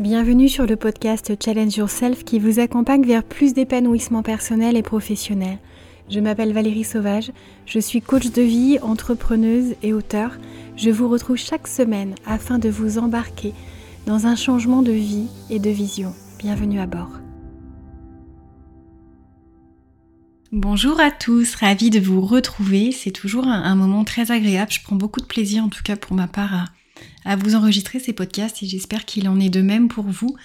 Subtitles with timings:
[0.00, 5.58] Bienvenue sur le podcast Challenge Yourself qui vous accompagne vers plus d'épanouissement personnel et professionnel.
[6.10, 7.30] Je m'appelle Valérie Sauvage,
[7.64, 10.32] je suis coach de vie, entrepreneuse et auteur.
[10.76, 13.54] Je vous retrouve chaque semaine afin de vous embarquer
[14.04, 16.12] dans un changement de vie et de vision.
[16.40, 17.20] Bienvenue à bord.
[20.50, 22.90] Bonjour à tous, ravie de vous retrouver.
[22.90, 24.72] C'est toujours un, moment très agréable.
[24.72, 26.72] Je prends beaucoup de plaisir, en tout cas pour ma part,
[27.24, 30.36] à vous enregistrer ces podcasts et j'espère qu'il en est de même pour vous.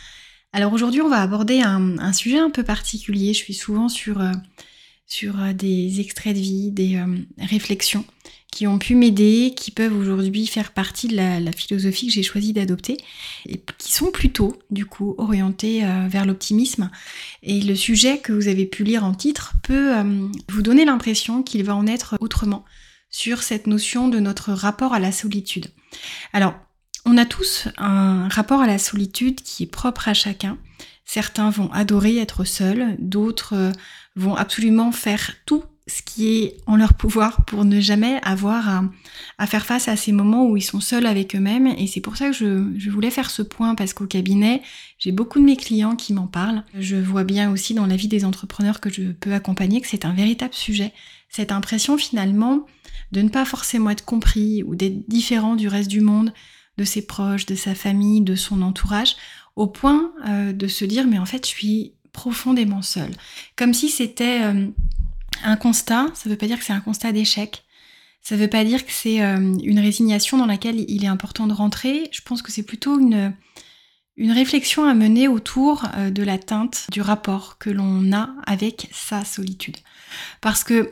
[0.52, 3.34] Alors aujourd'hui, on va aborder un, sujet un peu particulier.
[3.34, 4.32] Je suis souvent sur, euh,
[5.06, 7.06] sur euh, des extraits de vie, des euh,
[7.38, 8.04] réflexions
[8.52, 12.52] qui ont pu m'aider, qui peuvent aujourd'hui faire partie de la, philosophie que j'ai choisi
[12.52, 12.98] d'adopter
[13.46, 16.90] et qui sont plutôt du coup orientés vers l'optimisme.
[17.44, 19.94] Et le sujet que vous avez pu lire en titre peut
[20.50, 22.66] vous donner l'impression qu'il va en être autrement
[23.12, 25.68] sur cette notion de notre rapport à la solitude.
[26.34, 26.56] Alors,
[27.06, 30.58] on a tous un rapport à la solitude qui est propre à chacun.
[31.06, 33.72] Certains vont adorer être seuls, d'autres euh,
[34.16, 38.84] vont absolument faire tout ce qui est en leur pouvoir pour ne jamais avoir
[39.40, 41.66] à, faire face à ces moments où ils sont seuls avec eux-mêmes.
[41.66, 44.62] Et c'est pour ça que je, je, voulais faire ce point parce qu'au cabinet,
[45.00, 46.64] j'ai beaucoup de mes clients qui m'en parlent.
[46.78, 50.06] Je vois bien aussi dans la vie des entrepreneurs que je peux accompagner que c'est
[50.06, 50.94] un véritable sujet.
[51.30, 52.66] Cette impression finalement
[53.12, 56.34] de ne pas forcément être compris ou d'être différent du reste du monde,
[56.80, 59.18] de ses proches, de sa famille, de son entourage,
[59.58, 63.12] au point euh, de se dire mais en fait je suis profondément seule.
[63.58, 64.68] Comme si c'était euh,
[65.44, 67.64] un constat, ça ne veut pas dire que c'est un constat d'échec,
[68.22, 71.48] ça ne veut pas dire que c'est euh, une résignation dans laquelle il est important
[71.48, 73.34] de rentrer, je pense que c'est plutôt une,
[74.16, 79.78] une réflexion à mener autour de l'atteinte du rapport que l'on a avec sa solitude.
[80.42, 80.92] Parce que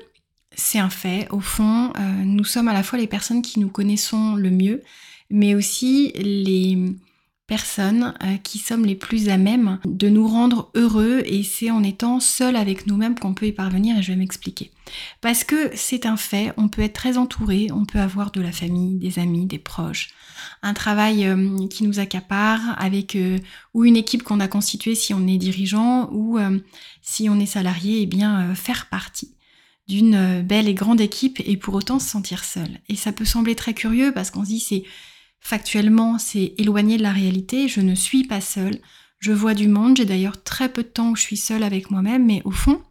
[0.55, 1.27] c'est un fait.
[1.30, 1.91] Au fond,
[2.23, 4.81] nous sommes à la fois les personnes qui nous connaissons le mieux,
[5.30, 6.78] mais aussi les
[7.45, 11.81] personnes euh, qui sommes les plus à même de nous rendre heureux et c'est en
[11.81, 14.72] étant seul avec nous-mêmes qu'on peut y parvenir et je vais m'expliquer.
[15.22, 18.52] Parce que c'est un fait, on peut être très entouré, on peut avoir de la
[18.52, 20.10] famille, des amis, des proches,
[20.61, 23.17] un travail euh, qui nous accapare avec
[23.73, 26.37] ou une équipe qu'on a constituée si on est dirigeant ou
[27.02, 29.37] si on est salarié, et eh bien faire partie
[29.87, 32.80] d'une euh, belle et grande équipe et pour autant se sentir seul.
[32.89, 34.83] Et ça peut sembler très curieux parce qu'on se dit c'est
[35.39, 38.80] factuellement c'est éloigné de la réalité, je ne suis pas seule,
[39.20, 41.89] je vois du monde, j'ai d'ailleurs très peu de temps où je suis seule avec
[41.89, 42.81] moi-même, mais au fond,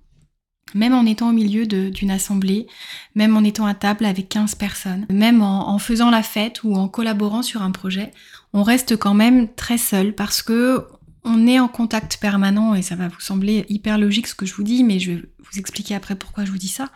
[0.74, 2.66] même en étant au milieu d'une assemblée,
[3.14, 6.88] même en étant à table avec 15 personnes, même en, faisant la fête ou en
[6.88, 8.10] collaborant sur un projet,
[8.52, 10.86] on reste quand même très seul parce que
[11.24, 14.54] on est en contact permanent et ça va vous sembler hyper logique ce que je
[14.54, 16.88] vous dis, mais je vais vous expliquer après pourquoi je vous dis ça.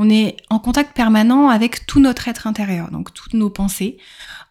[0.00, 3.98] On est en contact permanent avec tout notre être intérieur, donc toutes nos pensées.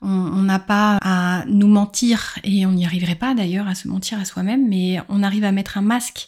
[0.01, 4.19] On n'a pas à nous mentir, et on n'y arriverait pas d'ailleurs à se mentir
[4.19, 6.27] à soi-même, mais on arrive à mettre un masque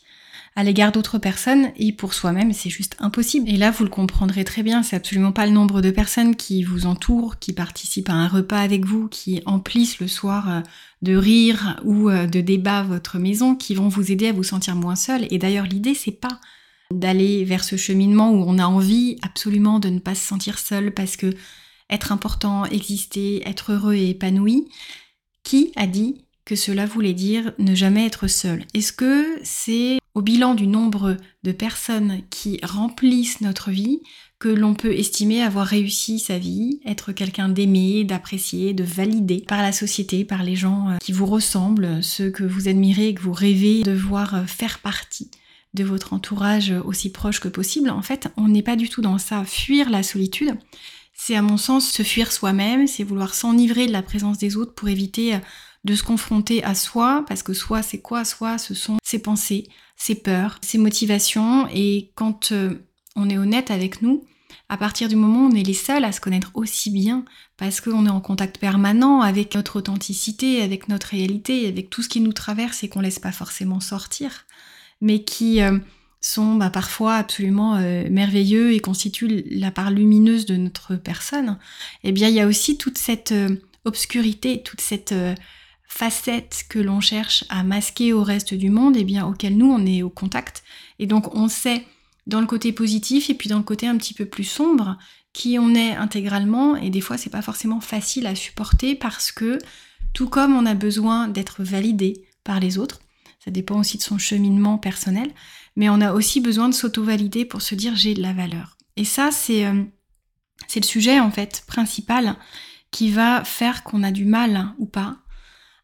[0.56, 3.50] à l'égard d'autres personnes et pour soi-même c'est juste impossible.
[3.50, 6.64] Et là vous le comprendrez très bien, c'est absolument pas le nombre de personnes qui
[6.64, 10.62] vous entourent, qui participent à un repas avec vous, qui emplissent le soir euh,
[11.02, 14.76] de rire ou euh, de débat votre maison qui vont vous aider à vous sentir
[14.76, 15.28] moins seul.
[15.30, 16.40] Et d'ailleurs l'idée c'est pas
[16.94, 20.94] d'aller vers ce cheminement où on a envie absolument de ne pas se sentir seul
[20.94, 21.34] parce que
[21.90, 24.68] être important, exister, être heureux et épanoui,
[25.44, 28.66] qui a dit que cela voulait dire ne jamais être seul?
[28.74, 34.02] Est-ce que c'est au bilan du nombre de personnes qui remplissent notre vie
[34.40, 39.62] que l'on peut estimer avoir réussi sa vie, être quelqu'un d'aimé, d'apprécié, de validé par
[39.62, 43.22] la société, par les gens euh, qui vous ressemblent, ceux que vous admirez et que
[43.22, 45.30] vous rêvez de voir euh, faire partie?
[45.74, 47.90] De votre entourage aussi proche que possible.
[47.90, 49.44] En fait, on n'est pas du tout dans ça.
[49.46, 50.58] Fuir la solitude,
[51.14, 54.74] c'est à mon sens se fuir soi-même, c'est vouloir s'enivrer de la présence des autres
[54.74, 55.40] pour éviter euh,
[55.84, 58.24] de se confronter à soi, parce que soi c'est quoi?
[58.24, 63.70] Soi ce sont ses pensées, ses peurs, ses motivations, et quand euh, on est honnête
[63.70, 64.26] avec nous,
[64.70, 67.26] à partir du moment où on est les seuls à se connaître aussi bien,
[67.58, 72.10] parce qu'on est en contact permanent avec notre authenticité, avec notre réalité, avec tout ce
[72.10, 74.46] qui nous traverse et qu'on laisse pas forcément sortir,
[75.02, 75.78] mais qui euh,
[76.22, 81.58] sont bah, parfois absolument euh, merveilleux et constituent la part lumineuse de notre personne,
[82.04, 83.34] eh bien il y a aussi toute cette
[83.86, 85.16] obscurité, toute cette
[85.88, 89.72] facette que l'on cherche à masquer au reste du monde, et eh bien auquel nous
[89.72, 90.64] on est au contact.
[91.00, 91.86] Et donc on sait
[92.28, 94.98] dans le côté positif et puis dans le côté un petit peu plus sombre
[95.34, 99.58] qui on est intégralement et des fois c'est pas forcément facile à supporter parce que
[100.14, 103.00] tout comme on a besoin d'être validé par les autres,
[103.44, 105.32] ça dépend aussi de son cheminement personnel,
[105.76, 108.78] mais on a aussi besoin de s'auto-valider pour se dire j'ai de la valeur.
[108.96, 109.84] Et ça c'est euh,
[110.76, 112.36] le sujet en fait principal
[112.92, 115.18] qui va faire qu'on a du mal ou pas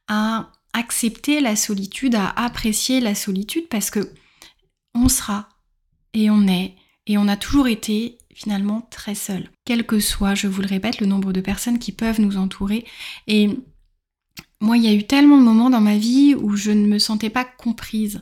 [0.07, 4.11] à accepter la solitude, à apprécier la solitude parce que
[4.93, 5.49] on sera
[6.13, 6.75] et on est
[7.07, 9.49] et on a toujours été finalement très seul.
[9.63, 12.85] Quel que soit, je vous le répète, le nombre de personnes qui peuvent nous entourer.
[13.27, 13.49] Et
[14.61, 16.99] moi, il y a eu tellement de moments dans ma vie où je ne me
[16.99, 18.21] sentais pas comprise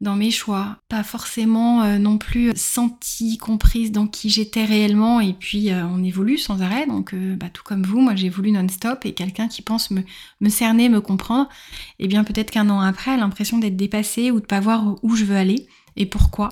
[0.00, 5.32] dans mes choix, pas forcément euh, non plus sentie, comprise dans qui j'étais réellement, et
[5.32, 9.06] puis euh, on évolue sans arrêt, donc euh, bah, tout comme vous, moi j'évolue non-stop,
[9.06, 10.02] et quelqu'un qui pense me,
[10.48, 11.48] cerner, me comprendre,
[11.98, 15.16] et eh bien peut-être qu'un an après, l'impression d'être dépassé ou de pas voir où
[15.16, 15.66] je veux aller
[15.96, 16.50] et pourquoi.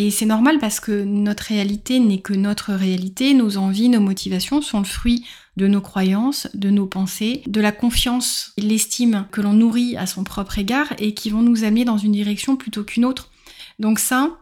[0.00, 4.62] Et c'est normal parce que notre réalité n'est que notre réalité, nos envies, nos motivations
[4.62, 9.40] sont le fruit de nos croyances, de nos pensées, de la confiance et l'estime que
[9.40, 12.84] l'on nourrit à son propre égard et qui vont nous amener dans une direction plutôt
[12.84, 13.32] qu'une autre.
[13.80, 14.38] Donc ça,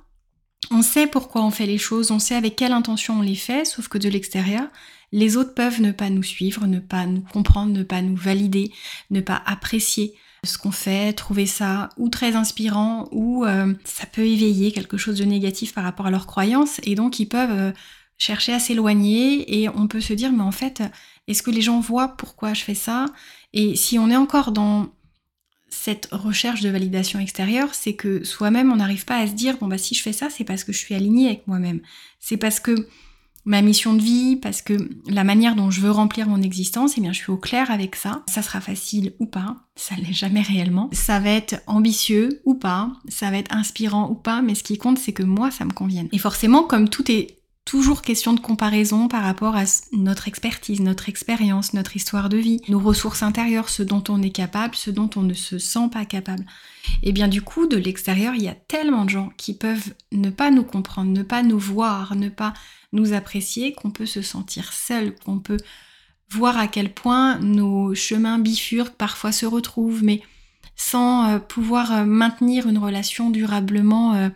[0.71, 3.65] on sait pourquoi on fait les choses, on sait avec quelle intention on les fait,
[3.65, 4.69] sauf que de l'extérieur,
[5.11, 8.73] les autres peuvent ne pas nous suivre, ne pas nous comprendre, ne pas nous valider,
[9.11, 10.13] ne pas apprécier
[10.47, 15.19] ce qu'on fait, trouver ça ou très inspirant ou euh, ça peut éveiller quelque chose
[15.19, 17.73] de négatif par rapport à leurs croyances et donc ils peuvent euh,
[18.19, 20.83] chercher à s'éloigner et on peut se dire mais en fait
[21.29, 23.07] est-ce que les gens voient pourquoi je fais ça?
[23.53, 24.89] Et si on est encore dans
[25.69, 29.67] cette recherche de validation extérieure, c'est que soi-même on n'arrive pas à se dire bon
[29.67, 31.81] bah si je fais ça c'est parce que je suis alignée avec moi-même.
[32.21, 32.89] C'est parce que
[33.47, 34.75] ma mission de vie, parce que
[35.09, 37.97] la manière dont je veux remplir mon existence, eh bien je suis au clair avec
[37.97, 38.23] ça.
[38.29, 40.91] Ça sera facile ou pas, ça l'est jamais réellement.
[40.93, 44.77] Ça va être ambitieux ou pas, ça va être inspirant ou pas, mais ce qui
[44.77, 46.09] compte c'est que moi ça me convienne.
[46.13, 51.09] Et forcément, comme tout est toujours question de comparaison par rapport à notre expertise, notre
[51.09, 55.11] expérience, notre histoire de vie, nos ressources intérieures, ce dont on est capable, ce dont
[55.17, 56.47] on ne se sent pas capable.
[57.03, 60.31] Et bien du coup, de l'extérieur, il y a tellement de gens qui peuvent ne
[60.31, 62.55] pas nous comprendre, ne pas nous voir, ne pas
[62.93, 65.59] nous apprécier, qu'on peut se sentir seul, qu'on peut
[66.31, 70.23] voir à quel point nos chemins bifurquent, parfois se retrouvent, mais
[70.77, 74.31] sans euh, pouvoir euh, maintenir une relation durablement.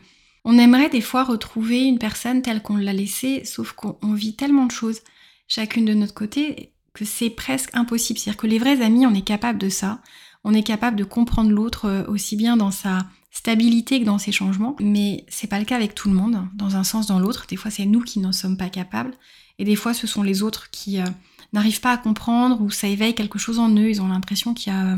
[0.47, 4.37] Euh, on aimerait des fois retrouver une personne telle qu'on l'a laissée, sauf qu'on vit
[4.37, 5.01] tellement de choses,
[5.49, 8.19] chacune de notre côté, que c'est presque impossible.
[8.19, 10.01] C'est-à-dire que les vrais amis, on est capable de ça.
[10.43, 14.75] On est capable de comprendre l'autre aussi bien dans sa stabilité que dans ces changements,
[14.81, 17.47] mais c'est pas le cas avec tout le monde, dans un sens, dans l'autre.
[17.49, 19.15] Des fois, c'est nous qui n'en sommes pas capables,
[19.61, 21.05] et des fois, ce sont les autres qui euh,
[21.53, 23.91] n'arrivent pas à comprendre ou ça éveille quelque chose en eux.
[23.91, 24.97] Ils ont l'impression qu'il y a euh,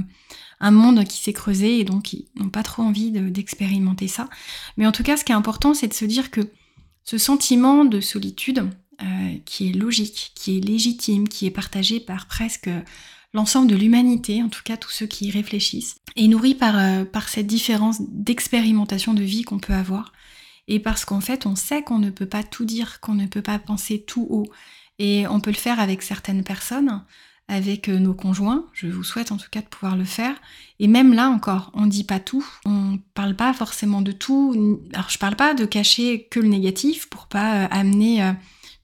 [0.63, 4.31] un monde qui s'est creusé et donc ils n'ont pas trop envie d'expérimenter ça.
[4.79, 6.41] Mais en tout cas, ce qui est important, c'est de se dire que
[7.05, 8.71] ce sentiment de solitude,
[9.03, 12.71] euh, qui est logique, qui est légitime, qui est partagé par presque
[13.35, 17.05] l'ensemble de l'humanité, en tout cas tous ceux qui y réfléchissent, est nourri par, euh,
[17.05, 20.13] par cette différence d'expérimentation de vie qu'on peut avoir.
[20.69, 23.43] Et parce qu'en fait, on sait qu'on ne peut pas tout dire, qu'on ne peut
[23.43, 24.47] pas penser tout haut.
[25.01, 27.03] Et on peut le faire avec certaines personnes,
[27.49, 28.67] avec euh, nos conjoints.
[28.73, 30.35] Je vous souhaite en tout cas de pouvoir le faire.
[30.79, 32.47] Et même là encore, on ne dit pas tout.
[32.65, 34.81] On parle pas forcément de tout.
[34.95, 38.35] Alors je parle pas de cacher que le négatif pour pas euh, amener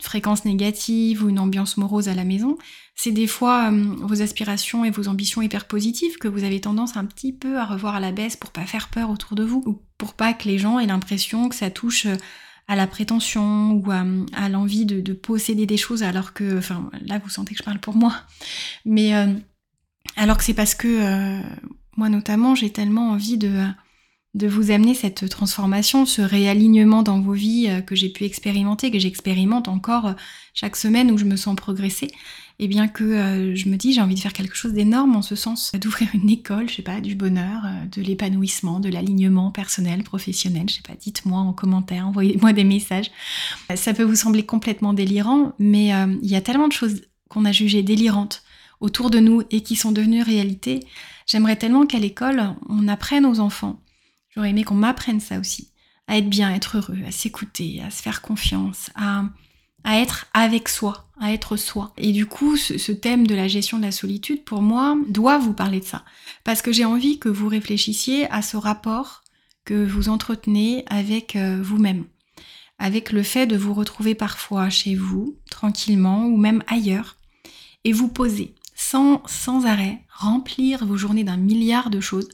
[0.01, 2.57] fréquence négative ou une ambiance morose à la maison,
[2.95, 6.97] c'est des fois euh, vos aspirations et vos ambitions hyper positives que vous avez tendance
[6.97, 9.63] un petit peu à revoir à la baisse pour pas faire peur autour de vous
[9.67, 12.17] ou pour pas que les gens aient l'impression que ça touche euh,
[12.69, 17.31] à la prétention ou à, l'envie de, posséder des choses alors que, enfin là vous
[17.31, 18.15] sentez que je parle pour moi,
[18.85, 19.32] mais euh,
[20.17, 21.41] alors que c'est parce que
[21.97, 23.67] moi notamment j'ai tellement envie de
[24.35, 28.90] de vous amener cette transformation, ce réalignement dans vos vies euh, que j'ai pu expérimenter,
[28.90, 30.12] que j'expérimente encore euh,
[30.54, 32.09] chaque semaine où je me sens progresser,
[32.59, 35.23] et bien que euh, je me dis j'ai envie de faire quelque chose d'énorme en
[35.23, 37.62] ce sens, d'ouvrir une école, je sais pas, du bonheur,
[37.93, 43.11] de l'épanouissement, de l'alignement personnel, professionnel, je sais pas, dites-moi en commentaire, envoyez-moi des messages.
[43.75, 45.88] Ça peut vous sembler complètement délirant, mais
[46.23, 48.43] il y a tellement de choses qu'on a jugées délirantes
[48.81, 50.81] autour de nous et qui sont devenues réalité.
[51.27, 53.81] J'aimerais tellement qu'à l'école, on apprenne aux enfants
[54.38, 55.73] J'aurais aimé qu'on m'apprenne ça aussi,
[56.07, 59.25] à être bien, à être heureux, à s'écouter, à se faire confiance, à,
[59.88, 61.95] à être avec soi, à être soi.
[61.97, 65.54] Et du coup, ce, thème de la gestion de la solitude, pour moi, doit vous
[65.54, 66.04] parler de ça.
[66.45, 69.23] Parce que j'ai envie que vous réfléchissiez à ce rapport
[69.64, 72.04] que vous entretenez avec euh, vous-même.
[72.78, 77.16] Avec le fait de vous retrouver parfois chez vous, tranquillement, ou même ailleurs,
[77.85, 82.28] et vous poser sans, sans arrêt, remplir vos journées d'un milliard de choses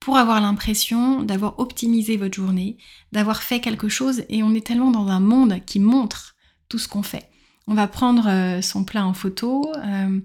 [0.00, 2.78] pour avoir l'impression d'avoir optimisé votre journée,
[3.12, 6.35] d'avoir fait quelque chose et on est tellement dans un monde qui montre
[6.68, 7.28] tout ce qu'on fait.
[7.66, 10.20] On va prendre euh, son plat en photo euh,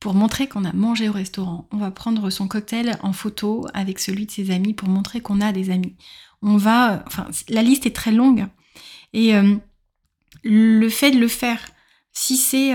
[0.00, 1.68] pour montrer qu'on a mangé au restaurant.
[1.70, 5.40] On va prendre son cocktail en photo avec celui de ses amis pour montrer qu'on
[5.40, 5.96] a des amis.
[6.40, 8.46] On va, enfin, la liste est très longue
[9.12, 9.56] et euh,
[10.44, 11.60] le fait de le faire,
[12.12, 12.74] si c'est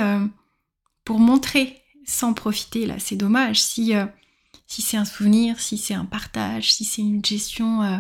[1.06, 3.62] pour montrer sans profiter, là, c'est dommage.
[3.62, 3.94] Si
[4.68, 7.84] c'est un souvenir, si c'est un partage, si c'est une gestion.
[7.84, 7.98] Euh,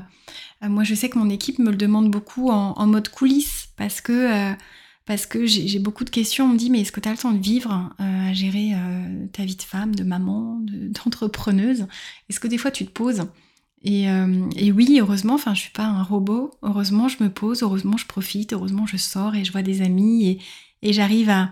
[0.64, 4.02] euh, moi, je sais que mon équipe me le demande beaucoup en, mode coulisses parce
[4.02, 4.54] que,
[5.06, 6.46] parce que j'ai beaucoup de questions.
[6.46, 8.72] On me dit, mais est-ce que tu as le temps de vivre, à gérer
[9.34, 11.88] ta vie de femme, de maman, d'entrepreneuse?
[12.30, 13.24] Est-ce que des fois tu te poses?
[13.84, 14.04] Et,
[14.56, 16.52] et, oui, heureusement, enfin, je suis pas un robot.
[16.62, 20.40] Heureusement, je me pose, heureusement, je profite, heureusement, je sors et je vois des amis
[20.82, 21.52] et, j'arrive à,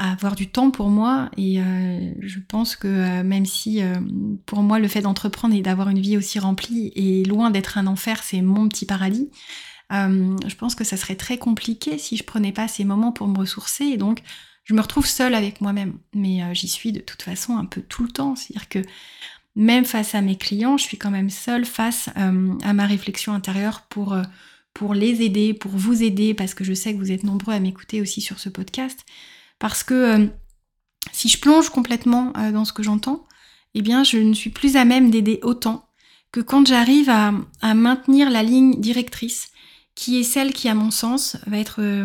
[0.00, 1.30] à avoir du temps pour moi.
[1.36, 3.96] Et euh, je pense que euh, même si euh,
[4.46, 7.86] pour moi le fait d'entreprendre et d'avoir une vie aussi remplie est loin d'être un
[7.86, 9.30] enfer, c'est mon petit paradis.
[9.90, 13.38] Je pense que ça serait très compliqué si je prenais pas ces moments pour me
[13.38, 13.84] ressourcer.
[13.84, 14.22] Et donc,
[14.64, 15.98] je me retrouve seule avec moi-même.
[16.14, 18.36] Mais j'y suis de toute façon un peu tout le temps.
[18.36, 18.78] C'est-à-dire que
[19.56, 23.82] même face à mes clients, je suis quand même seule face à ma réflexion intérieure
[23.88, 24.16] pour
[24.74, 27.60] pour les aider, pour vous aider, parce que je sais que vous êtes nombreux à
[27.60, 29.04] m'écouter aussi sur ce podcast.
[29.58, 30.26] Parce que euh,
[31.12, 33.26] si je plonge complètement euh, dans ce que j'entends,
[33.74, 35.86] eh bien je ne suis plus à même d'aider autant
[36.32, 37.32] que quand j'arrive à,
[37.74, 39.50] maintenir la ligne directrice,
[39.94, 42.04] qui est celle qui, à mon sens, va être euh,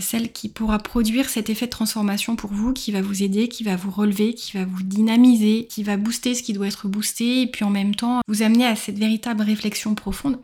[0.00, 3.62] celle qui pourra produire cet effet de transformation pour vous, qui va vous aider, qui
[3.62, 7.42] va vous relever, qui va vous dynamiser, qui va booster ce qui doit être boosté,
[7.42, 10.38] et puis en même temps vous amener à cette véritable réflexion profonde.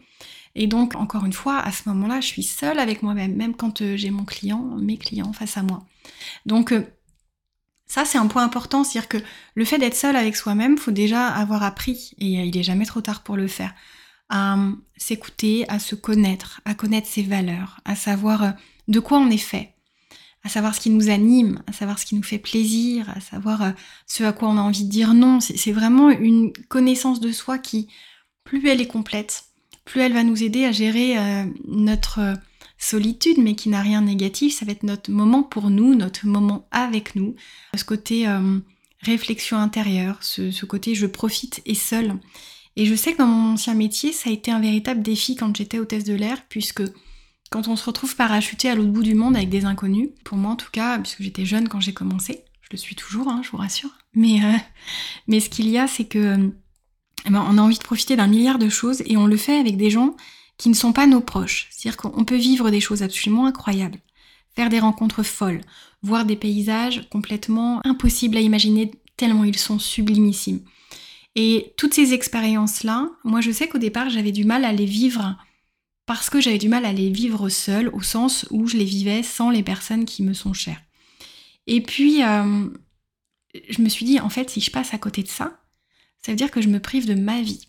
[0.55, 3.81] Et donc, encore une fois, à ce moment-là, je suis seule avec moi-même, même quand
[3.81, 5.85] euh, j'ai mon client, mes clients face à moi.
[6.45, 6.83] Donc, euh,
[7.87, 9.19] ça, c'est un point important, c'est-à-dire que
[9.55, 12.87] le fait d'être seul avec soi-même, faut déjà avoir appris, et euh, il n'est jamais
[12.87, 13.75] trop tard pour le faire,
[14.33, 14.57] à
[14.97, 18.55] s'écouter, à se connaître, à connaître ses valeurs, à savoir
[18.89, 19.75] de quoi on est fait,
[20.43, 23.73] à savoir ce qui nous anime, à savoir ce qui nous fait plaisir, à savoir
[24.09, 25.39] ce à quoi on a envie de dire non.
[25.41, 27.89] C'est vraiment une connaissance de soi qui,
[28.43, 29.45] plus elle est complète,
[29.85, 32.35] plus elle va nous aider à gérer euh, notre euh,
[32.79, 34.55] solitude, mais qui n'a rien de négatif.
[34.55, 37.35] Ça va être notre moment pour nous, notre moment avec nous.
[37.77, 38.59] Ce côté euh,
[39.01, 42.19] réflexion intérieure, ce, côté je profite et seul.
[42.77, 45.57] Et je sais que dans mon ancien métier, ça a été un véritable défi quand
[45.57, 46.83] j'étais hôtesse de l'air, puisque
[47.51, 50.53] quand on se retrouve parachuté à l'autre bout du monde avec des inconnus, pour moi
[50.53, 53.51] en tout cas, puisque j'étais jeune quand j'ai commencé, je le suis toujours, hein, je
[53.51, 53.91] vous rassure.
[54.15, 54.41] Mais,
[55.27, 56.51] mais ce qu'il y a, c'est que
[57.27, 59.59] eh ben, on a envie de profiter d'un milliard de choses et on le fait
[59.59, 60.17] avec des gens
[60.59, 61.69] qui ne sont pas nos proches.
[61.71, 63.99] C'est-à-dire qu'on peut vivre des choses absolument incroyables,
[64.55, 65.61] faire des rencontres folles,
[66.03, 70.61] voir des paysages complètement impossibles à imaginer tellement ils sont sublimissimes.
[71.35, 75.37] Et toutes ces expériences-là, moi je sais qu'au départ j'avais du mal à les vivre
[76.07, 79.23] parce que j'avais du mal à les vivre seule au sens où je les vivais
[79.23, 80.83] sans les personnes qui me sont chères.
[81.67, 82.69] Et puis euh,
[83.69, 85.61] je me suis dit en fait si je passe à côté de ça,
[86.25, 87.67] ça veut dire que je me prive de ma vie.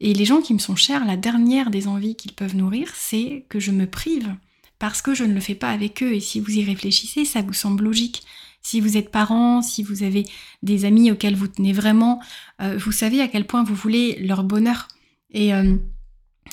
[0.00, 3.46] Et les gens qui me sont chers, la dernière des envies qu'ils peuvent nourrir, c'est
[3.48, 4.34] que je me prive
[4.80, 6.12] parce que je ne le fais pas avec eux.
[6.12, 8.24] Et si vous y réfléchissez, ça vous semble logique.
[8.62, 10.24] Si vous êtes parent, si vous avez
[10.62, 12.22] des amis auxquels vous tenez vraiment,
[12.60, 14.88] euh, vous savez à quel point vous voulez leur bonheur.
[15.32, 15.74] Et, euh,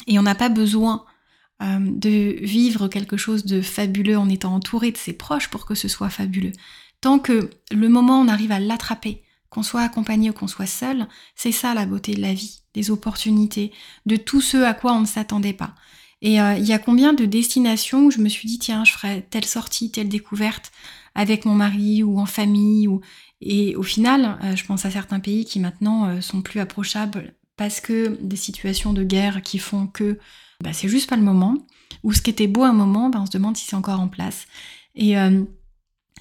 [0.10, 1.06] on n'a pas besoin
[1.62, 5.76] euh, de vivre quelque chose de fabuleux en étant entouré de ses proches pour que
[5.76, 6.52] ce soit fabuleux.
[7.00, 11.08] Tant que le moment on arrive à l'attraper, qu'on soit accompagné ou qu'on soit seul,
[11.36, 13.72] c'est ça la beauté de la vie, des opportunités,
[14.06, 15.76] de tout ce à quoi on ne s'attendait pas.
[16.22, 19.26] Et il y a combien de destinations où je me suis dit tiens je ferais
[19.30, 20.72] telle sortie, telle découverte
[21.16, 23.02] avec mon mari ou en famille ou
[23.42, 27.34] et au final euh, je pense à certains pays qui maintenant euh, sont plus approchables
[27.58, 30.20] parce que des situations de guerre qui font que
[30.64, 31.56] bah, c'est juste pas le moment
[32.04, 34.08] ou ce qui était beau un moment bah, on se demande si c'est encore en
[34.08, 34.48] place
[34.96, 35.16] et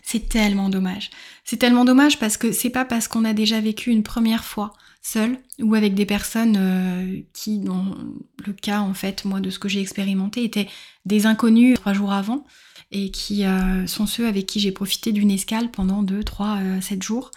[0.08, 1.10] c'est tellement dommage.
[1.44, 4.72] C'est tellement dommage parce que c'est pas parce qu'on a déjà vécu une première fois
[5.08, 7.96] seul ou avec des personnes euh, qui, dans
[8.44, 10.68] le cas en fait, moi de ce que j'ai expérimenté, étaient
[11.04, 12.44] des inconnus trois jours avant
[12.90, 16.80] et qui euh, sont ceux avec qui j'ai profité d'une escale pendant deux, trois, euh,
[16.80, 17.30] sept jours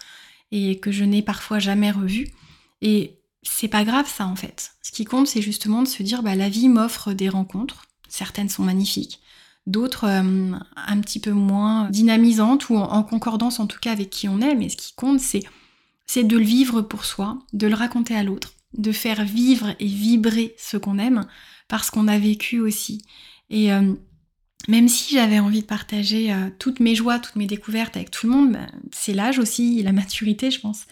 [0.50, 2.28] et que je n'ai parfois jamais revu.
[2.80, 4.72] Et c'est pas grave ça en fait.
[4.82, 7.86] Ce qui compte, c'est justement de se dire bah la vie m'offre des rencontres.
[8.08, 9.20] Certaines sont magnifiques,
[9.66, 14.28] d'autres euh, un petit peu moins dynamisantes ou en, concordance en tout cas avec qui
[14.28, 14.54] on est.
[14.54, 15.42] Mais ce qui compte, c'est,
[16.12, 19.86] c'est de le vivre pour soi, de le raconter à l'autre, de faire vivre et
[19.86, 21.24] vibrer ce qu'on aime
[21.68, 23.00] parce qu'on a vécu aussi.
[23.48, 23.94] Et euh,
[24.68, 28.26] même si j'avais envie de partager euh, toutes mes joies, toutes mes découvertes avec tout
[28.26, 30.82] le monde, bah, c'est l'âge aussi, la maturité, je pense,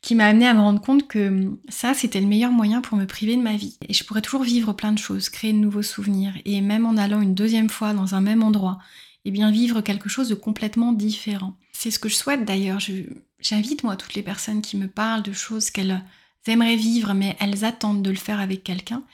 [0.00, 2.96] qui m'a amené à me rendre compte que hum, ça, c'était le meilleur moyen pour
[2.96, 3.78] me priver de ma vie.
[3.88, 6.96] Et je pourrais toujours vivre plein de choses, créer de nouveaux souvenirs, et même en
[6.96, 8.78] allant une deuxième fois dans un même endroit,
[9.24, 11.56] et eh bien vivre quelque chose de complètement différent.
[11.72, 12.78] C'est ce que je souhaite d'ailleurs.
[13.40, 16.04] J'invite moi toutes les personnes qui me parlent de choses qu'elles
[16.46, 19.04] aimeraient vivre, mais elles attendent de le faire avec quelqu'un.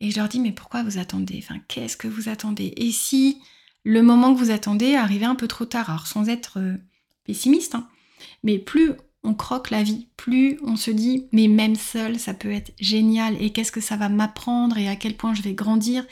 [0.00, 1.40] Et je leur dis, mais pourquoi vous attendez?
[1.42, 2.72] Enfin, qu'est-ce que vous attendez?
[2.76, 3.40] Et si
[3.84, 6.76] le moment que vous attendez arrivait un peu trop tard, alors sans être euh,
[7.24, 7.88] pessimiste, hein,
[8.42, 8.92] mais plus
[9.24, 13.40] on croque la vie, plus on se dit mais même seul ça peut être génial
[13.42, 16.04] et qu'est-ce que ça va m'apprendre et à quel point je vais grandir?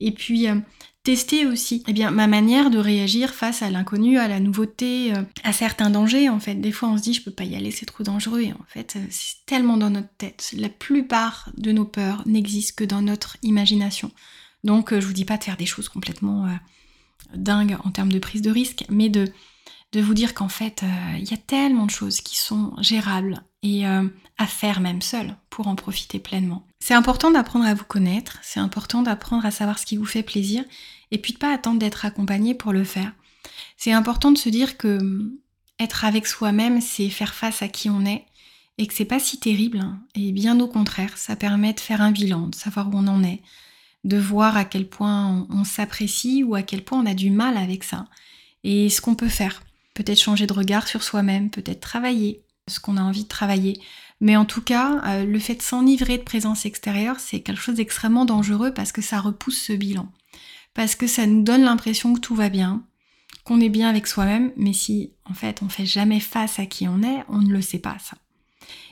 [0.00, 0.56] Et puis euh,
[1.04, 5.22] tester aussi eh bien, ma manière de réagir face à l'inconnu, à la nouveauté, euh,
[5.44, 6.56] à certains dangers en fait.
[6.56, 8.64] Des fois on se dit je peux pas y aller, c'est trop dangereux et en
[8.66, 10.52] fait euh, c'est tellement dans notre tête.
[10.56, 14.10] La plupart de nos peurs n'existent que dans notre imagination.
[14.64, 16.48] Donc je vous dis pas de faire des choses complètement
[17.34, 19.30] dingues en termes de prise de risque, mais de
[19.94, 23.42] de vous dire qu'en fait, euh, il y a tellement de choses qui sont gérables
[23.62, 24.08] et euh,
[24.38, 26.66] à faire même seul pour en profiter pleinement.
[26.80, 30.24] C'est important d'apprendre à vous connaître, c'est important d'apprendre à savoir ce qui vous fait
[30.24, 30.64] plaisir
[31.12, 33.12] et puis de pas attendre d'être accompagné pour le faire.
[33.76, 35.36] C'est important de se dire que hum,
[35.78, 38.26] être avec soi-même, c'est faire face à qui on est
[38.78, 40.00] et que c'est pas si terrible hein.
[40.16, 43.22] et bien au contraire, ça permet de faire un bilan, de savoir où on en
[43.22, 43.42] est,
[44.02, 47.56] de voir à quel point on s'apprécie ou à quel point on a du mal
[47.56, 48.06] avec ça
[48.64, 49.62] et ce qu'on peut faire
[49.94, 53.80] peut-être changer de regard sur soi-même, peut-être travailler ce qu'on a envie de travailler.
[54.20, 57.76] Mais en tout cas, euh, le fait de s'enivrer de présence extérieure, c'est quelque chose
[57.76, 60.10] d'extrêmement dangereux parce que ça repousse ce bilan.
[60.72, 62.82] Parce que ça nous donne l'impression que tout va bien,
[63.44, 66.88] qu'on est bien avec soi-même, mais si en fait on fait jamais face à qui
[66.88, 68.16] on est, on ne le sait pas ça.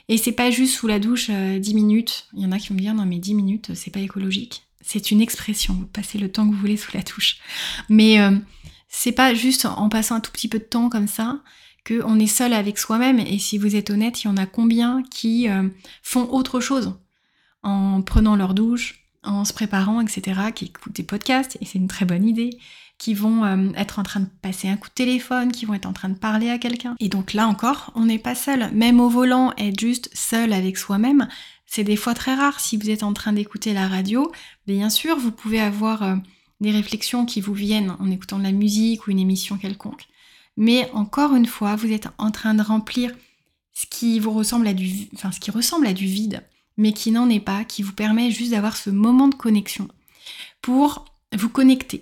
[0.07, 2.27] Et c'est pas juste sous la douche 10 euh, minutes.
[2.33, 4.63] Il y en a qui vont me dire non mais 10 minutes c'est pas écologique.
[4.81, 7.37] C'est une expression, vous passez le temps que vous voulez sous la douche.
[7.89, 8.37] Mais euh,
[8.95, 11.39] c'est pas juste en passant un tout petit peu de temps comme ça
[11.85, 13.19] qu'on est seul avec soi-même.
[13.19, 15.67] Et si vous êtes honnête, il y en a combien qui euh,
[16.03, 16.93] font autre chose
[17.63, 21.87] en prenant leur douche, en se préparant, etc., qui écoutent des podcasts, et c'est une
[21.87, 22.51] très bonne idée,
[22.99, 25.87] qui vont euh, être en train de passer un coup de téléphone, qui vont être
[25.87, 26.95] en train de parler à quelqu'un.
[26.99, 28.69] Et donc là encore, on n'est pas seul.
[28.73, 31.27] Même au volant, être juste seul avec soi-même,
[31.65, 32.59] c'est des fois très rare.
[32.59, 34.31] Si vous êtes en train d'écouter la radio,
[34.67, 36.03] bien sûr, vous pouvez avoir...
[36.03, 36.15] Euh,
[36.63, 40.07] des réflexions qui vous viennent en écoutant de la musique ou une émission quelconque.
[40.57, 43.11] Mais encore une fois, vous êtes en train de remplir
[43.73, 46.43] ce qui vous ressemble à du, enfin, ce qui ressemble à du vide,
[46.77, 49.87] mais qui n'en est pas, qui vous permet juste d'avoir ce moment de connexion
[50.61, 51.05] pour
[51.35, 52.01] vous connecter.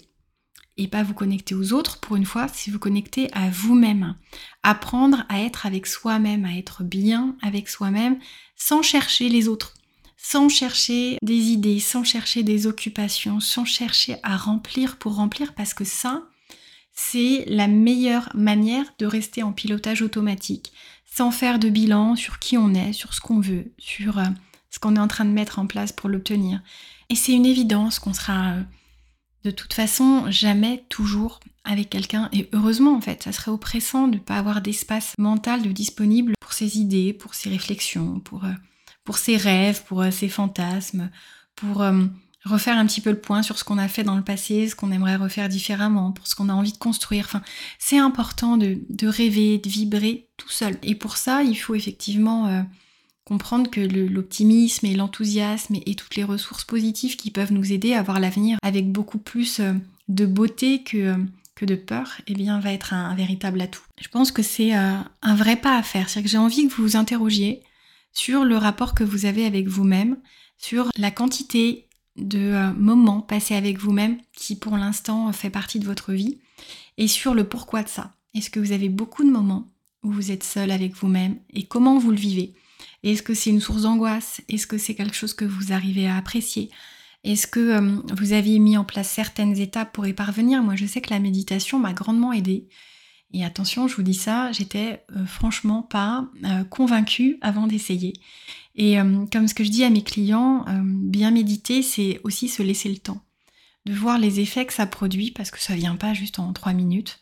[0.77, 4.15] Et pas vous connecter aux autres pour une fois, si vous connectez à vous-même.
[4.63, 8.19] Apprendre à être avec soi-même, à être bien avec soi-même,
[8.55, 9.73] sans chercher les autres
[10.23, 15.73] sans chercher des idées, sans chercher des occupations, sans chercher à remplir pour remplir, parce
[15.73, 16.23] que ça,
[16.93, 20.73] c'est la meilleure manière de rester en pilotage automatique,
[21.05, 24.25] sans faire de bilan sur qui on est, sur ce qu'on veut, sur euh,
[24.69, 26.61] ce qu'on est en train de mettre en place pour l'obtenir.
[27.09, 28.63] Et c'est une évidence qu'on sera euh,
[29.43, 32.29] de toute façon jamais toujours avec quelqu'un.
[32.31, 36.33] Et heureusement en fait, ça serait oppressant de ne pas avoir d'espace mental de disponible
[36.39, 38.45] pour ses idées, pour ses réflexions, pour...
[39.03, 41.09] Pour ses rêves, pour euh, ses fantasmes,
[41.55, 42.05] pour euh,
[42.45, 44.75] refaire un petit peu le point sur ce qu'on a fait dans le passé, ce
[44.75, 47.25] qu'on aimerait refaire différemment, pour ce qu'on a envie de construire.
[47.25, 47.41] Enfin,
[47.79, 50.77] c'est important de, rêver, de vibrer tout seul.
[50.83, 52.61] Et pour ça, il faut effectivement euh,
[53.25, 58.03] comprendre que l'optimisme et l'enthousiasme et, toutes les ressources positives qui peuvent nous aider à
[58.03, 59.61] voir l'avenir avec beaucoup plus
[60.09, 61.15] de beauté que,
[61.55, 63.83] que de peur, eh bien, va être un, un véritable atout.
[63.99, 66.09] Je pense que c'est un vrai pas à faire.
[66.09, 67.63] C'est-à-dire que j'ai envie que vous vous interrogiez
[68.13, 70.17] sur le rapport que vous avez avec vous-même,
[70.57, 75.85] sur la quantité de euh, moments passés avec vous-même qui pour l'instant fait partie de
[75.85, 76.39] votre vie,
[76.97, 78.13] et sur le pourquoi de ça.
[78.33, 79.71] Est-ce que vous avez beaucoup de moments
[80.03, 82.53] où vous êtes seul avec vous-même et comment vous le vivez?
[83.03, 84.41] Est-ce que c'est une source d'angoisse?
[84.49, 86.69] Est-ce que c'est quelque chose que vous arrivez à apprécier?
[87.23, 90.63] Est-ce que euh, vous aviez mis en place certaines étapes pour y parvenir?
[90.63, 92.67] Moi, je sais que la méditation m'a grandement aidée.
[93.33, 98.13] Et attention, je vous dis ça, j'étais euh, franchement pas euh, convaincue avant d'essayer.
[98.75, 102.63] Et euh, comme ce que je dis à mes clients, bien méditer, c'est aussi se
[102.63, 103.21] laisser le temps
[103.85, 106.73] de voir les effets que ça produit, parce que ça vient pas juste en trois
[106.73, 107.19] minutes.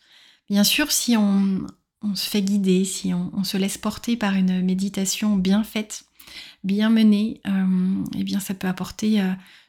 [0.50, 1.66] Bien sûr, si on,
[2.14, 6.04] se fait guider, si on, se laisse porter par une méditation bien faite,
[6.62, 7.40] bien menée,
[8.14, 9.22] eh bien ça peut apporter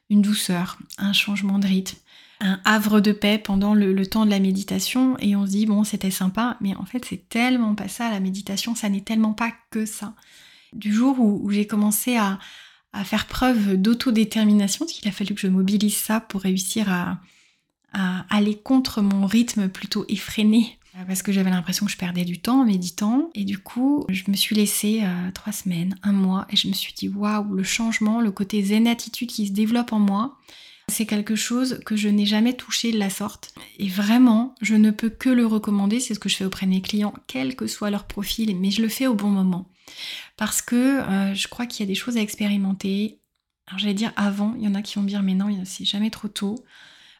[0.09, 1.97] une douceur, un changement de rythme,
[2.41, 5.83] un havre de paix pendant le, temps de la méditation et on se dit bon
[5.83, 9.53] c'était sympa mais en fait c'est tellement pas ça la méditation ça n'est tellement pas
[9.69, 10.15] que ça.
[10.73, 12.39] Du jour où, j'ai commencé à,
[13.03, 17.19] faire preuve d'autodétermination parce qu'il a fallu que je mobilise ça pour réussir à,
[18.29, 20.77] aller contre mon rythme plutôt effréné
[21.07, 23.29] parce que j'avais l'impression que je perdais du temps en méditant.
[23.35, 26.73] Et du coup je me suis laissée euh, trois semaines, un mois et je me
[26.73, 30.37] suis dit waouh le changement, le côté zen attitude qui se développe en moi
[30.91, 33.53] c'est quelque chose que je n'ai jamais touché de la sorte.
[33.79, 35.99] Et vraiment, je ne peux que le recommander.
[35.99, 38.69] C'est ce que je fais auprès de mes clients, quel que soit leur profil, mais
[38.69, 39.67] je le fais au bon moment.
[40.37, 43.19] Parce que euh, je crois qu'il y a des choses à expérimenter.
[43.67, 46.09] Alors j'allais dire avant, il y en a qui vont dire mais non, c'est jamais
[46.09, 46.63] trop tôt.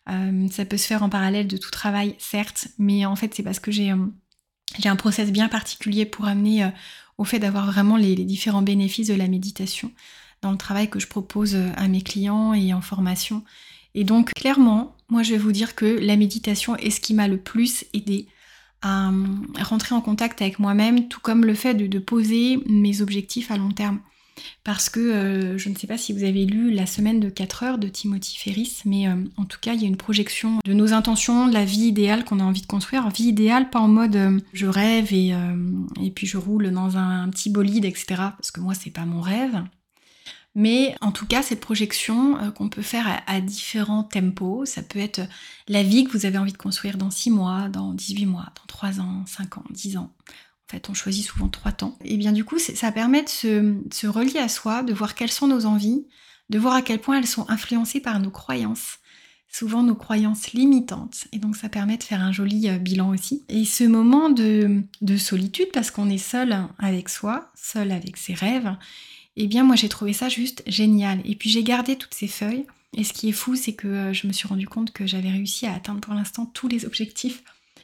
[0.10, 3.44] Euh, ça peut se faire en parallèle de tout travail, certes, mais en fait c'est
[3.44, 4.08] parce que j'ai euh,
[4.80, 6.72] j'ai un process bien particulier pour amener
[7.18, 9.92] au fait d'avoir vraiment les, différents bénéfices de la méditation
[10.42, 13.44] dans le travail que je propose à mes clients et en formation.
[13.94, 17.28] Et donc clairement, moi je vais vous dire que la méditation est ce qui m'a
[17.28, 18.28] le plus aidé
[18.82, 19.12] à,
[19.60, 23.72] rentrer en contact avec moi-même, tout comme le fait de poser mes objectifs à long
[23.72, 24.00] terme
[24.64, 27.64] parce que euh, je ne sais pas si vous avez lu La semaine de 4
[27.64, 30.74] heures de Timothy Ferris, mais euh, en tout cas, il y a une projection de
[30.74, 33.08] nos intentions, de la vie idéale qu'on a envie de construire.
[33.10, 35.34] Vie idéale, pas en mode euh, je rêve et,
[36.02, 38.06] et, puis je roule dans un, petit bolide, etc.
[38.38, 39.64] Parce que moi, c'est pas mon rêve.
[40.54, 45.22] Mais en tout cas, cette projection qu'on peut faire à, différents tempos, ça peut être
[45.70, 48.66] la vie que vous avez envie de construire dans 6 mois, dans 18 mois, dans
[48.68, 50.14] 3 ans, 5 ans, 10 ans
[50.72, 51.98] fait, on choisit souvent trois temps.
[52.04, 55.48] Et bien du coup, ça permet de se, relier à soi, de voir quelles sont
[55.48, 56.06] nos envies,
[56.50, 59.00] de voir à quel point elles sont influencées par nos croyances,
[59.52, 61.28] souvent nos croyances limitantes.
[61.34, 63.44] Et donc ça permet de faire un joli euh, bilan aussi.
[63.50, 64.84] Et ce moment de,
[65.18, 68.76] solitude, parce qu'on est seul avec soi, seul avec ses rêves,
[69.38, 71.22] eh bien moi j'ai trouvé ça juste génial.
[71.26, 72.66] Et puis j'ai gardé toutes ces feuilles.
[72.98, 75.30] Et ce qui est fou, c'est que euh, je me suis rendu compte que j'avais
[75.30, 77.44] réussi à atteindre pour l'instant tous les objectifs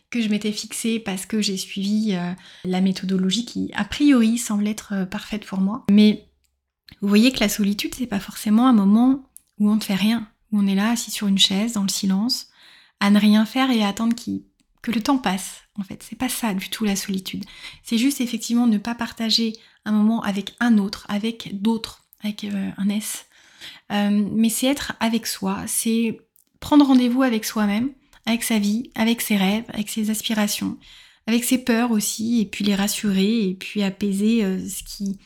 [0.09, 2.33] que je m'étais fixée parce que j'ai suivi euh,
[2.65, 5.85] la méthodologie qui, a priori, semble être euh, parfaite pour moi.
[5.89, 6.27] Mais
[7.01, 9.29] vous voyez que la solitude, c'est pas forcément un moment
[9.59, 11.89] où on ne fait rien, où on est là assis sur une chaise, dans le
[11.89, 12.47] silence,
[12.99, 14.15] à ne rien faire et à attendre
[14.81, 15.61] que le temps passe.
[15.79, 17.45] En fait, c'est pas ça du tout la solitude.
[17.83, 19.53] C'est juste effectivement ne pas partager
[19.87, 23.25] un moment avec un autre, avec d'autres, avec euh, un S.
[23.89, 26.19] mais c'est être avec soi, c'est
[26.59, 27.91] prendre rendez-vous avec soi-même
[28.27, 30.77] avec sa vie, avec ses rêves, avec ses aspirations,
[31.25, 35.17] avec ses peurs aussi, et puis les rassurer, et puis apaiser euh, ce qui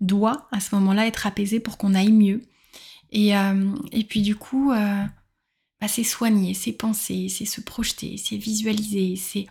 [0.00, 2.42] doit à ce moment-là être apaisé pour qu'on aille mieux.
[3.10, 5.04] Et, euh, et puis du coup, euh,
[5.80, 9.46] bah, c'est soigner, c'est penser, c'est se projeter, c'est visualiser, c'est,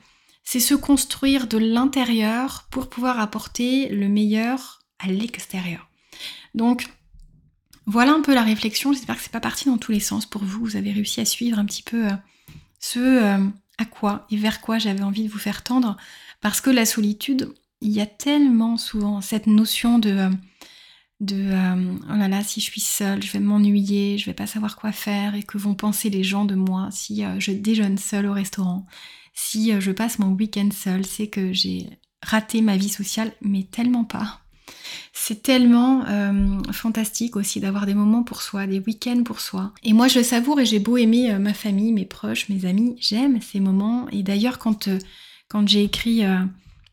[0.50, 5.90] c'est se construire de l'intérieur pour pouvoir apporter le meilleur à l'extérieur.
[6.56, 6.88] Donc,
[7.86, 8.94] voilà un peu la réflexion.
[8.94, 10.64] J'espère que c'est pas parti dans tous les sens pour vous.
[10.64, 12.08] Vous avez réussi à suivre un petit peu
[12.80, 13.46] ce euh,
[13.78, 15.98] à quoi et vers quoi j'avais envie de vous faire tendre,
[16.40, 20.30] parce que la solitude, il y a tellement souvent cette notion de euh,
[21.20, 24.46] de euh, oh là là si je suis seule je vais m'ennuyer je vais pas
[24.46, 28.28] savoir quoi faire et que vont penser les gens de moi si je déjeune seule
[28.28, 28.86] au restaurant
[29.40, 31.88] si je passe mon week-end seule c'est que j'ai
[32.24, 34.42] raté ma vie sociale mais tellement pas
[35.14, 39.74] c'est tellement euh, fantastique aussi d'avoir des moments pour soi, des week-ends pour soi.
[39.84, 42.66] Et moi je le savoure et j'ai beau aimer euh, ma famille, mes proches, mes
[42.66, 44.08] amis, j'aime ces moments.
[44.12, 45.00] Et d'ailleurs quand, euh,
[45.48, 46.24] quand j'ai écrit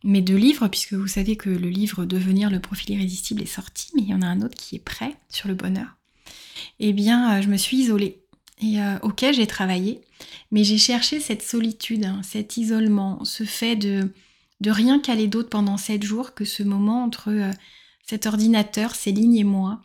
[0.02, 3.90] mes deux livres, puisque vous savez que le livre Devenir le profil irrésistible est sorti,
[3.94, 5.96] mais il y en a un autre qui est prêt sur le bonheur,
[6.78, 8.20] eh bien je me suis isolée.
[8.62, 10.02] Et ok, j'ai travaillé,
[10.50, 14.12] mais j'ai cherché cette solitude, hein, cet isolement, ce fait de,
[14.60, 17.52] de rien caler d'autre pendant sept jours que ce moment entre
[18.06, 19.80] cet ordinateur, ces lignes et moi.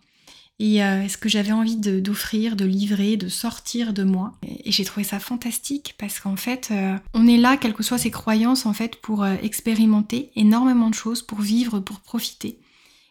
[0.61, 4.33] Et euh, ce que j'avais envie d'offrir, de, livrer, de sortir de moi.
[4.43, 7.97] Et, j'ai trouvé ça fantastique parce qu'en fait, euh, on est là, quelles que soient
[7.97, 12.59] ses croyances, en fait, pour euh, expérimenter énormément de choses, pour vivre, pour profiter.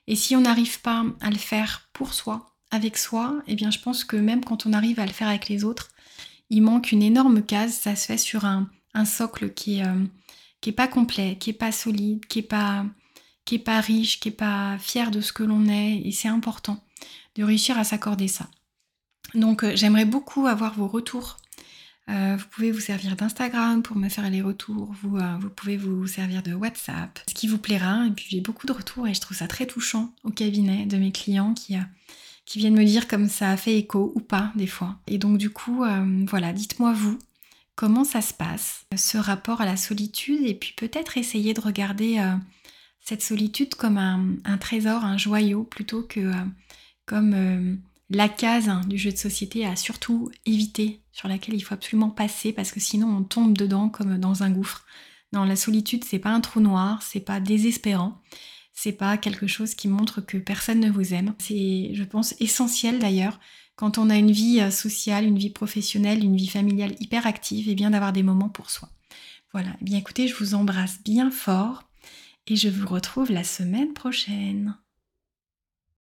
[0.06, 3.78] Et si on n'arrive pas à le faire pour soi, avec soi, eh bien je
[3.78, 5.88] pense que même quand on arrive à le faire avec les autres,
[6.50, 7.74] il manque une énorme case.
[7.74, 8.68] Ça se fait sur un,
[9.04, 9.84] socle qui est,
[10.60, 12.84] qui est pas complet, qui est pas solide, qui est pas
[13.48, 16.84] qui pas riche, qui est pas fier de ce que l'on est, et c'est important
[17.34, 18.46] de réussir à s'accorder ça.
[19.34, 21.38] Donc euh, j'aimerais beaucoup avoir vos retours.
[22.10, 25.78] Euh, vous pouvez vous servir d'Instagram pour me faire les retours, vous, euh, vous pouvez
[25.78, 28.04] vous servir de WhatsApp, ce qui vous plaira.
[28.06, 30.98] Et puis j'ai beaucoup de retours et je trouve ça très touchant au cabinet de
[30.98, 31.74] mes clients qui,
[32.48, 34.96] qui viennent me dire comme ça a fait écho ou pas des fois.
[35.06, 35.84] Et donc du coup,
[36.26, 37.18] voilà, dites-moi vous,
[37.74, 42.18] comment ça se passe, ce rapport à la solitude, et puis peut-être essayer de regarder
[43.08, 46.34] cette solitude comme un, trésor, un joyau, plutôt que euh,
[47.06, 47.74] comme euh,
[48.10, 52.52] la case du jeu de société à surtout éviter, sur laquelle il faut absolument passer,
[52.52, 54.84] parce que sinon on tombe dedans comme dans un gouffre.
[55.32, 58.20] Non, la solitude, c'est pas un trou noir, c'est pas désespérant,
[58.80, 61.34] c'est pas quelque chose qui montre que personne ne vous aime.
[61.38, 63.40] C'est, je pense, essentiel d'ailleurs
[63.74, 67.68] quand on a une vie euh, sociale, une vie professionnelle, une vie familiale hyper active,
[67.68, 68.88] et bien d'avoir des moments pour soi.
[69.52, 71.90] Voilà, eh bien écoutez, je vous embrasse bien fort
[72.46, 74.76] et je vous retrouve la semaine prochaine.